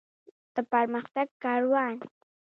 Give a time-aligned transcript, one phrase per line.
[0.55, 1.95] د پرمختګ کاروان.